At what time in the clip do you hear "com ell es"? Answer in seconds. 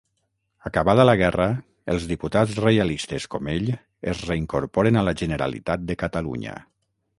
3.35-4.25